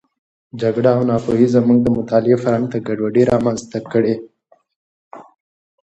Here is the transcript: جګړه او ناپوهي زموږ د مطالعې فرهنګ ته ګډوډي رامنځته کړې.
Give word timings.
جګړه 0.61 0.89
او 0.95 1.01
ناپوهي 1.09 1.47
زموږ 1.55 1.77
د 1.83 1.87
مطالعې 1.97 2.37
فرهنګ 2.43 2.65
ته 2.73 2.77
ګډوډي 2.87 3.23
رامنځته 3.31 3.79
کړې. 3.91 4.15